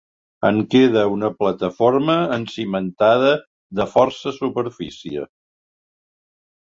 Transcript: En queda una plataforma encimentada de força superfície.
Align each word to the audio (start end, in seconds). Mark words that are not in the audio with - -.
En 0.47 0.59
queda 0.69 1.01
una 1.15 1.29
plataforma 1.41 2.15
encimentada 2.37 3.33
de 3.81 3.87
força 3.91 4.33
superfície. 4.39 5.27